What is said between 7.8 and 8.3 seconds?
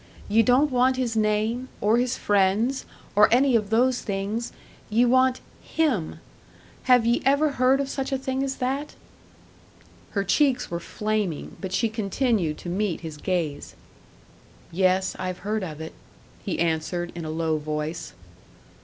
such a